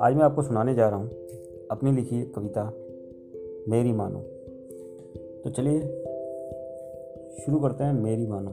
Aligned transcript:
आज 0.00 0.14
मैं 0.14 0.22
आपको 0.22 0.42
सुनाने 0.42 0.74
जा 0.74 0.88
रहा 0.88 0.98
हूँ 0.98 1.10
अपनी 1.70 1.92
लिखी 1.92 2.22
कविता, 2.22 2.64
मेरी 3.68 3.92
मानो। 3.92 4.18
तो 5.44 5.50
चलिए, 5.50 5.80
शुरू 7.44 7.60
करते 7.60 7.84
हैं 7.84 7.92
मेरी 7.92 8.26
मानो। 8.26 8.50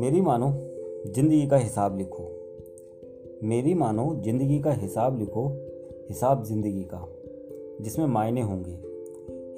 मेरी 0.00 0.20
मानो, 0.20 0.52
ज़िंदगी 1.12 1.46
का 1.46 1.56
हिसाब 1.56 1.98
लिखो। 1.98 2.28
मेरी 3.42 3.74
मानो, 3.74 4.14
ज़िंदगी 4.24 4.60
का 4.60 4.72
हिसाब 4.72 5.18
लिखो, 5.18 5.48
हिसाब 6.08 6.44
ज़िंदगी 6.44 6.88
का, 6.94 7.08
जिसमें 7.80 8.06
मायने 8.06 8.42
होंगे। 8.42 8.78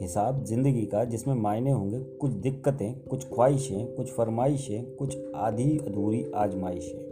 हिसाब 0.05 0.45
ज़िंदगी 0.45 0.87
का, 0.87 1.05
जिसमें 1.05 1.35
मायने 1.35 1.71
होंगे 1.71 2.01
कुछ 2.01 2.31
दिक्कतें, 2.31 3.05
कुछ 3.05 3.29
ख्वाहिशें, 3.29 3.95
कुछ 3.95 4.11
फरमाइशें, 4.11 4.97
कुछ 4.97 5.19
आधी 5.35 5.79
अधूरी 5.79 6.33
आजमाइशें। 6.35 7.10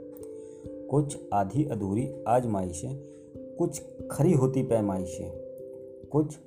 कुछ 0.91 1.19
आधी 1.33 1.65
अधूरी 1.65 2.25
आजमाइशें 2.29 2.97
कुछ 3.59 3.83
खरी 4.11 4.33
होती 4.33 4.63
पैमाइशें 4.63 5.31
कुछ 6.13 6.39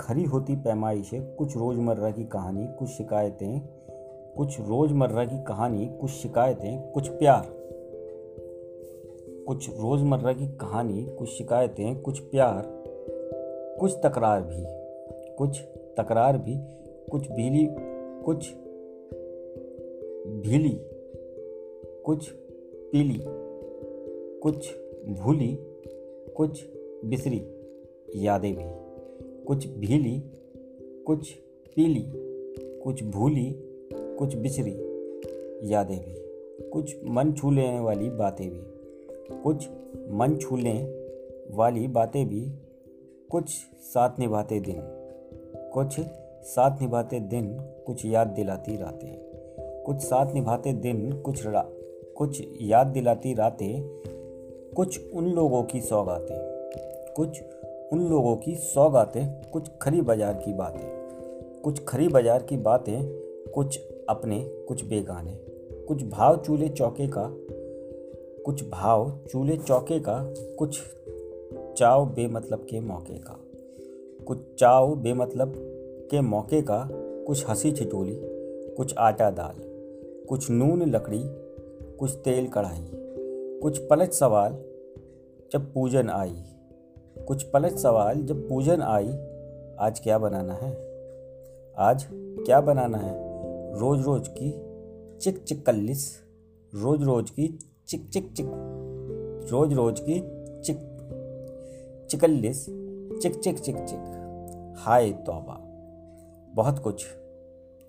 खरी 0.00 0.24
होती 0.24 0.56
पैमाइशें 0.56 1.34
कुछ 1.34 1.56
रोज़मर्रा 1.56 2.10
की 2.10 2.24
कहानी, 2.24 2.66
कुछ 2.78 2.88
शिकायतें, 2.88 3.60
कुछ 4.36 4.60
रोज़मर्रा 4.60 5.24
की 5.24 5.42
कहानी, 5.42 5.86
कुछ 6.00 6.10
शिकायतें, 6.10 6.92
कुछ 6.92 7.08
प्यार। 7.08 7.48
कुछ 9.46 9.70
रोज़मर्रा 9.70 10.32
की 10.32 10.46
कहानी, 10.46 11.06
कुछ 11.18 11.28
शिकायतें, 11.28 12.02
कुछ 12.02 12.20
प्यार, 12.20 12.62
कुछ 13.80 13.92
तकरार 13.92 14.42
भी, 14.42 14.64
कुछ 15.36 15.60
तकरार 15.98 16.38
भी, 16.38 16.56
कुछ 17.10 17.30
भीली 17.30 17.68
कुछ 18.24 18.54
भीली, 20.42 20.80
कुछ 22.04 22.30
पीली। 22.92 23.43
कुछ 24.44 24.74
भूली, 25.08 25.58
कुछ 26.36 26.64
बिसरी 27.04 27.42
यादें 28.26 28.56
भी। 28.56 28.64
कुछ 29.44 29.68
भीली, 29.68 30.22
कुछ 31.06 31.32
पीली, 31.76 32.04
कुछ 32.84 33.04
भूली, 33.04 33.54
कुछ 33.92 34.36
बिसरी 34.36 34.72
यादें 35.72 35.98
भी। 35.98 36.14
कुछ 36.68 36.96
मन 37.04 37.32
छू 37.32 37.50
लेने 37.50 37.80
वाली 37.80 38.10
बातें 38.10 38.50
भी। 38.50 38.60
कुछ 39.42 39.68
मन 40.10 40.36
छू 40.40 40.56
लेने 40.56 40.82
वाली 41.56 41.86
बातें 41.86 42.28
भी। 42.28 42.52
कुछ 43.30 43.48
साथ 43.80 44.18
निभाते 44.18 44.60
दिन। 44.60 44.80
कुछ 45.72 46.00
साथ 46.42 46.80
निभाते 46.80 47.20
दिन 47.20 47.58
कुछ 47.60 48.06
याद 48.06 48.26
दिलाती 48.26 48.76
रातें। 48.76 49.16
कुछ 49.82 49.96
साथ 49.96 50.34
निभाते 50.34 50.72
दिन 50.72 51.12
कुछ 51.12 51.46
रा, 51.46 51.68
कुछ 52.16 52.42
याद 52.60 52.86
दिलाती 52.86 53.34
रातें 53.34 54.04
कुछ 54.76 55.12
उन 55.12 55.32
लोगों 55.32 55.62
की 55.62 55.80
सौगातें 55.80 56.54
कुछ 57.16 57.42
उन 57.92 58.08
लोगों 58.08 58.36
की 58.36 58.54
सौगातें 58.54 59.50
कुछ 59.50 59.68
खरी 59.82 60.00
बाज़ार 60.00 60.34
की 60.34 60.52
बातें, 60.52 60.86
कुछ 61.62 61.84
खरी 61.84 62.08
बाज़ार 62.08 62.42
की 62.42 62.56
बातें, 62.56 62.98
कुछ 63.54 63.78
अपने, 64.08 64.40
कुछ 64.68 64.84
बेगाने, 64.84 65.34
कुछ 65.88 66.02
भाव 66.04 66.36
चूल्हे 66.36 66.68
चौके 66.68 67.06
का, 67.06 67.28
कुछ 68.44 68.68
भाव 68.68 69.20
चूल्हे 69.32 69.56
चौके 69.56 70.00
का, 70.00 70.34
कुछ 70.58 70.80
चाव 71.78 72.06
बेमतलब 72.06 72.66
के 72.70 72.80
मौके 72.80 73.18
का, 73.18 73.38
कुछ 74.26 74.38
चाव 74.58 74.94
बेमतलब 74.94 75.54
के 76.10 76.20
मौके 76.20 76.62
का, 76.62 76.88
कुछ 77.26 77.48
हँसी 77.48 77.72
छिटोली, 77.72 78.18
कुछ 78.74 78.94
आटा 78.98 79.30
दाल, 79.30 79.62
कुछ 80.28 80.50
नून 80.50 80.82
लकड़ी, 80.82 81.22
कुछ 81.98 82.10
तेल 82.10 82.46
कढ़ाई। 82.46 83.03
कुछ 83.64 83.78
पलट 83.78 84.10
सवाल 84.10 84.52
जब 85.52 85.72
पूजन 85.74 86.08
आई। 86.10 86.34
कुछ 87.26 87.42
पलट 87.42 87.76
सवाल 87.76 88.18
जब 88.22 88.48
पूजन 88.48 88.82
आई, 88.82 89.12
आज 89.78 90.00
क्या 90.00 90.18
बनाना 90.18 90.54
है? 90.54 90.70
आज 91.78 92.06
क्या 92.12 92.60
बनाना 92.60 92.98
है? 92.98 93.12
रोज 93.80 94.02
रोज 94.02 94.28
की 94.28 94.50
चिक 95.20 95.42
चिक 95.42 95.64
कल्लिस 95.66 96.04
रोज 96.72 97.02
रोज 97.02 97.30
की 97.30 97.46
चिक 97.88 98.08
चिक 98.08 98.32
चिक 98.32 98.50
रोज 99.52 99.72
रोज 99.72 100.00
की 100.00 100.20
चिक, 100.60 100.78
चिकल्लिस 102.10 102.64
चिक 103.22 103.40
चिक 103.40 103.58
चिक 103.58 103.76
चिक। 103.76 104.74
हाय 104.78 105.10
तौबा, 105.26 105.58
बहुत 106.54 106.78
कुछ 106.78 107.06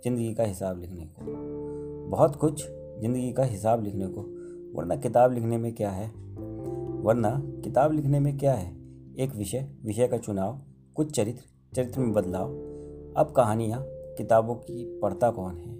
ज़िंदगी 0.03 0.33
का 0.33 0.43
हिसाब 0.43 0.79
लिखने 0.79 1.05
को, 1.05 1.35
बहुत 2.09 2.35
कुछ 2.35 2.65
ज़िंदगी 2.65 3.31
का 3.33 3.43
हिसाब 3.43 3.83
लिखने 3.83 4.07
को। 4.07 4.34
वरना 4.75 4.95
किताब 4.95 5.33
लिखने 5.33 5.57
में 5.57 5.75
क्या 5.75 5.89
है? 5.89 6.07
वरना 7.01 7.41
किताब 7.63 7.91
लिखने 7.91 8.19
में 8.19 8.37
क्या 8.37 8.53
है? 8.53 8.75
एक 9.19 9.35
विषय 9.35 9.67
विषय 9.85 10.07
का 10.07 10.17
चुनाव, 10.17 10.61
कुछ 10.95 11.11
चरित्र 11.11 11.43
चरित्र 11.75 11.99
में 11.99 12.13
बदलाव। 12.13 12.49
अब 13.17 13.33
कहानियाँ 13.35 13.83
किताबों 14.17 14.55
की 14.55 14.99
पढ़ता 15.01 15.31
कौन 15.31 15.55
है? 15.55 15.73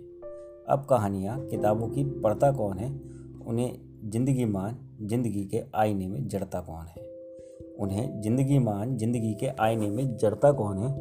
अब 0.69 0.85
कहानियाँ 0.89 1.39
किताबों 1.39 1.87
की 1.87 2.03
पढ़ता 2.03 2.51
कौन 2.51 2.77
है? 2.77 2.91
उन्हें 3.47 3.79
ज़िंदगी 4.09 4.45
मान, 4.45 4.77
ज़िंदगी 5.01 5.45
के 5.45 5.61
आईने 5.75 6.07
में 6.07 6.27
जड़ता 6.27 6.61
कौन 6.61 6.85
है? 6.85 7.03
उन्हें 7.79 8.21
ज़िंदगी 8.21 8.59
मान, 8.59 8.97
ज़िंदगी 8.97 9.33
के 9.33 9.47
आईने 9.47 9.89
में 9.89 10.17
जड़ता 10.17 10.51
कौन 10.51 10.77
है? 10.77 10.93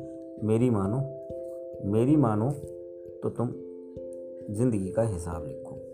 मेरी 0.44 0.70
मानो 0.70 1.20
मेरी 1.84 2.16
मानो 2.16 2.50
तो 3.22 3.28
तुम 3.28 3.48
ज़िंदगी 4.54 4.88
का 4.88 5.02
हिसाब 5.02 5.46
लिखो। 5.46 5.93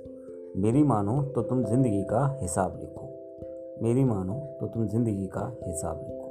मेरी 0.56 0.82
मानो 0.82 1.22
तो 1.22 1.42
तुम 1.42 1.64
ज़िंदगी 1.64 2.02
का 2.02 2.38
हिसाब 2.42 2.78
लिखो। 2.80 3.02
मेरी 3.82 4.04
मानो 4.04 4.34
तो 4.60 4.66
तुम 4.66 4.86
ज़िंदगी 4.88 5.26
का 5.26 5.58
हिसाब 5.66 6.00
लिखो। 6.08 6.26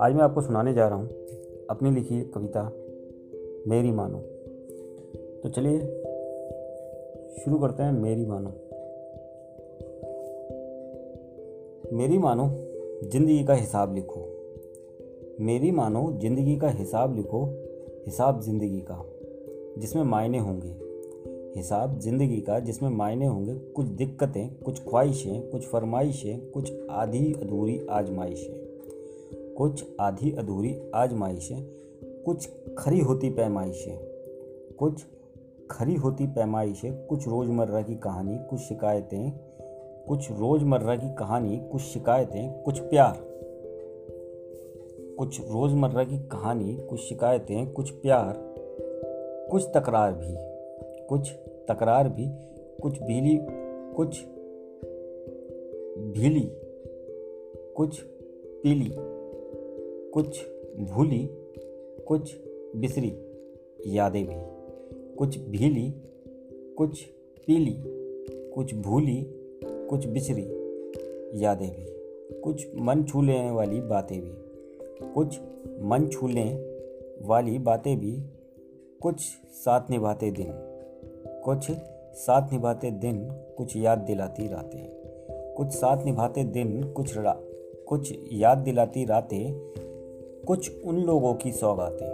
आज 0.00 0.14
मैं 0.14 0.22
आपको 0.22 0.40
सुनाने 0.40 0.74
जा 0.74 0.88
रहा 0.88 0.98
हूँ 0.98 1.08
अपनी 1.70 1.90
लिखी 1.90 2.20
कविता, 2.22 2.72
मेरी 3.68 3.92
मानो। 3.92 4.18
तो 5.42 5.48
चलिए, 5.48 5.78
शुरू 7.44 7.58
करते 7.58 7.82
हैं 7.82 7.92
मेरी 7.92 8.26
मानो। 8.26 8.50
मेरी 11.92 12.18
मानो, 12.18 12.48
ज़िंदगी 13.10 13.44
का 13.44 13.54
हिसाब 13.54 13.94
लिखो। 13.94 14.39
मेरी 15.40 15.70
मानो 15.70 16.12
ज़िंदगी 16.12 16.56
का 16.56 16.68
हिसाब 16.68 17.16
लिखो, 17.16 17.44
हिसाब 18.06 18.40
ज़िंदगी 18.40 18.80
का, 18.90 19.04
जिसमें 19.78 20.02
मायने 20.02 20.38
होंगे। 20.38 20.76
हिसाब 21.56 21.98
ज़िंदगी 21.98 22.40
का, 22.40 22.60
जिसमें 22.60 22.90
मायने 22.90 23.26
होंगे 23.26 23.54
कुछ 23.54 23.86
दिक्कतें, 23.86 24.54
कुछ 24.54 24.82
ख्वाहिशें, 24.84 25.50
कुछ 25.50 25.66
फरमाइशें, 25.66 26.50
कुछ 26.50 26.72
आधी 26.90 27.32
अधूरी 27.32 27.86
आजमाइशें। 27.90 28.54
कुछ 29.54 29.84
आधी 30.00 30.32
अधूरी 30.32 30.90
आजमाइशें, 30.94 31.62
कुछ 32.26 32.48
खरी 32.78 33.00
होती 33.00 33.30
पैमाइशें। 33.30 33.98
कुछ 34.78 35.06
खरी 35.70 35.94
होती 35.94 36.26
पैमाइशें, 36.26 37.06
कुछ 37.06 37.28
रोज़मर्रा 37.28 37.82
की 37.82 37.94
कहानी, 37.94 38.38
कुछ 38.50 38.60
शिकायतें, 38.60 39.32
कुछ 40.08 40.30
रोज़मर्रा 40.30 40.96
की 40.96 41.14
कहानी, 41.14 41.58
कुछ 41.72 41.82
शिकायतें, 41.82 42.62
कुछ 42.62 42.80
प्यार। 42.80 43.29
कुछ 45.20 45.40
रोज़मर्रा 45.40 46.04
की 46.04 46.18
कहानी, 46.18 46.76
कुछ 46.90 47.00
शिकायतें, 47.00 47.72
कुछ 47.72 47.90
प्यार, 47.90 48.34
कुछ 49.50 49.64
तकरार 49.64 50.12
भी, 50.12 50.34
कुछ 51.06 51.32
तकरार 51.68 52.08
भी, 52.08 52.26
कुछ 52.82 53.02
भीली 53.02 53.38
कुछ 53.94 54.24
भीली, 55.98 56.50
कुछ 57.76 58.00
पीली, 58.62 58.90
कुछ 60.10 60.40
भूली, 60.80 61.28
कुछ 62.08 62.34
बिसरी 62.76 63.12
यादें 63.86 64.26
भी, 64.26 64.34
कुछ 65.16 65.38
भीली, 65.38 65.94
कुछ 66.78 67.02
पीली, 67.46 67.76
कुछ 68.54 68.74
भूली, 68.74 69.26
कुछ 69.64 70.06
बिसरी 70.06 70.44
यादें 71.44 71.70
भी, 71.70 71.86
कुछ 72.40 72.66
मन 72.76 73.04
छू 73.04 73.22
लेने 73.22 73.50
वाली 73.50 73.80
बातें 73.80 74.20
भी। 74.20 74.49
कुछ 75.02 75.40
मन 75.82 76.08
छू 76.12 76.28
लेने 76.28 77.26
वाली 77.26 77.58
बातें 77.58 78.00
भी 78.00 78.12
कुछ 79.02 79.20
साथ 79.52 79.90
निभाते 79.90 80.30
दिन। 80.30 80.52
कुछ 81.44 81.70
साथ 82.14 82.52
निभाते 82.52 82.90
दिन 82.90 83.18
कुछ 83.58 83.76
याद 83.76 83.98
दिलाती 83.98 84.48
रातें। 84.48 85.00
कुछ 85.56 85.68
साथ 85.68 86.04
निभाते 86.04 86.44
दिन 86.44 86.82
कुछ 86.92 87.16
रा, 87.18 87.36
कुछ 87.88 88.12
याद 88.32 88.58
दिलाती 88.58 89.04
रातें। 89.04 89.52
कुछ 90.46 90.82
उन 90.84 90.96
लोगों 90.96 91.34
की 91.34 91.52
सौगातें 91.52 92.08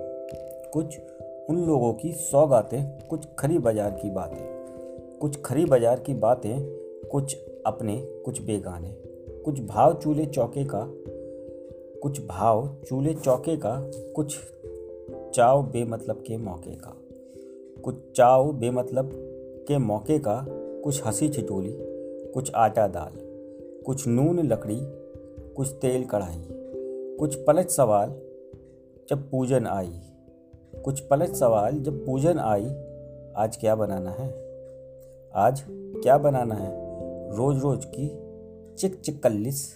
कुछ 0.72 0.98
उन 1.50 1.64
लोगों 1.66 1.92
की 1.92 2.12
सौगातें 2.12 3.08
कुछ 3.08 3.26
खरी 3.38 3.58
बाज़ार 3.58 3.90
की 3.90 4.10
बातें। 4.10 5.18
कुछ 5.20 5.40
खरी 5.42 5.64
बाज़ार 5.64 6.00
की 6.00 6.14
बातें, 6.14 6.54
कुछ 7.08 7.36
अपने, 7.66 7.96
कुछ 8.24 8.42
बेगाने। 8.42 8.90
कुछ 9.44 9.60
भाव 9.60 9.94
चूल्हे 9.94 10.26
चौके 10.26 10.64
का 10.64 10.80
कुछ 12.02 12.26
भाव 12.26 12.76
चूल्हे 12.88 13.14
चौके 13.14 13.56
का, 13.56 13.90
कुछ 14.16 14.38
चाव 15.34 15.62
बेमतलब 15.62 16.24
के 16.26 16.36
मौके 16.36 16.74
का। 16.74 16.96
कुछ 17.82 17.94
चाव 18.16 18.52
बेमतलब 18.52 19.10
के 19.68 19.78
मौके 19.78 20.18
का, 20.18 20.46
कुछ 20.84 21.06
हँसी 21.06 21.28
ठिठोली 21.28 21.76
कुछ 22.26 22.52
आटा 22.54 22.86
दाल, 22.86 23.12
कुछ 23.86 24.06
नून 24.08 24.40
लकड़ी, 24.40 24.78
कुछ 25.56 25.68
तेल 25.68 26.04
कढ़ाई, 26.04 26.48
कुछ 27.18 27.34
पलट 27.34 27.68
सवाल 27.68 28.08
जब 29.08 29.30
पूजन 29.30 29.66
आई। 29.66 29.92
कुछ 30.84 31.00
पलट 31.00 31.28
सवाल 31.28 31.72
जब 31.72 32.06
पूजन 32.06 32.38
आई, 32.38 32.64
आज 33.36 33.56
क्या 33.60 33.74
बनाना 33.74 34.10
है? 34.10 34.28
आज 35.34 35.64
क्या 35.70 36.18
बनाना 36.18 36.54
है? 36.54 36.72
रोज 37.36 37.62
रोज 37.62 37.84
की 37.84 38.08
चिक 38.74 39.00
चिक 39.00 39.22
कल्लिस 39.22 39.72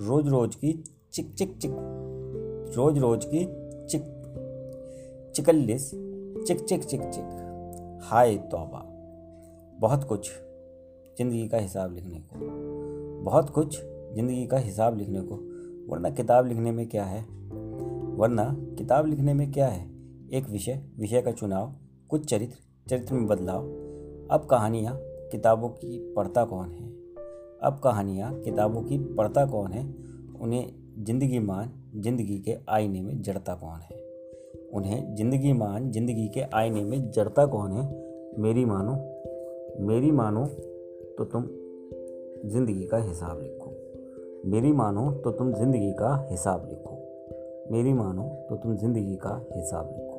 रोज 0.00 0.28
रोज 0.28 0.54
की 0.54 0.84
चिक 1.14 1.34
चिक 1.34 1.58
चिक। 1.58 1.70
रोज 2.76 2.98
रोज 2.98 3.24
की 3.24 3.38
चिक, 3.86 4.02
चिकल्लिस। 5.34 5.90
चिक 6.46 6.60
चिक 6.60 6.84
चिक 6.84 7.00
चिक। 7.02 8.00
हाय 8.02 8.36
तौबा। 8.36 8.82
बहुत 9.80 10.04
कुछ 10.04 10.30
ज़िंदगी 11.18 11.48
का 11.48 11.58
हिसाब 11.58 11.94
लिखने 11.94 12.18
को। 12.20 12.38
बहुत 13.22 13.50
कुछ 13.50 13.80
ज़िंदगी 14.14 14.46
का 14.46 14.56
हिसाब 14.56 14.98
लिखने 14.98 15.20
को। 15.20 15.34
वरना 15.92 16.10
किताब 16.10 16.46
लिखने 16.46 16.72
में 16.72 16.88
क्या 16.88 17.04
है? 17.04 17.22
वरना 18.16 18.56
किताब 18.78 19.06
लिखने 19.06 19.34
में 19.34 19.52
क्या 19.52 19.68
है? 19.68 19.90
एक 20.32 20.50
विषय 20.50 20.82
विषय 20.98 21.22
का 21.22 21.32
चुनाव, 21.32 21.74
कुछ 22.08 22.24
चरित्र 22.24 22.58
चरित्र 22.90 23.14
में 23.14 23.26
बदलाव। 23.26 23.62
अब 24.30 24.46
कहानियाँ 24.50 24.98
किताबों 25.02 25.68
की 25.68 26.14
पढ़ता 26.14 26.44
कौन 26.44 26.70
है? 26.70 26.88
अब 27.62 27.80
कहानियाँ 27.84 28.40
किताबों 28.40 28.82
की 28.82 28.98
पढ़ता 28.98 29.46
कौन 29.46 29.72
है? 29.72 29.94
उन्हें 30.40 30.83
ज़िंदगी 30.98 31.38
मान 31.38 31.70
ज़िंदगी 31.96 32.38
के 32.38 32.56
आईने 32.68 33.00
में 33.02 33.22
जड़ता 33.22 33.54
कौन 33.54 33.80
है? 33.80 33.96
उन्हें 34.74 35.14
ज़िंदगी 35.14 35.52
मान 35.52 35.90
ज़िंदगी 35.90 36.26
के 36.28 36.40
आईने 36.54 36.82
में 36.84 37.10
जड़ता 37.10 37.46
कौन 37.46 37.72
है? 37.72 37.82
मेरी 38.38 38.64
मानो 38.64 38.92
मेरी 39.86 40.10
मानो 40.10 40.46
तो 41.18 41.24
तुम 41.24 41.48
ज़िंदगी 42.50 42.84
का 42.84 42.96
हिसाब 42.96 43.40
लिखो। 43.42 43.70
मेरी 44.50 44.72
मानो 44.72 45.10
तो 45.24 45.30
तुम 45.30 45.52
ज़िंदगी 45.52 45.92
का 45.92 46.28
हिसाब 46.30 46.68
लिखो। 46.68 46.92
मेरी 47.72 47.92
मानो 47.92 48.28
तो 48.48 48.56
तुम 48.56 48.76
ज़िंदगी 48.76 49.16
का 49.16 49.46
हिसाब 49.52 49.90
लिखो। 49.90 50.18